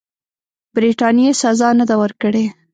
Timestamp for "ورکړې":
2.01-2.45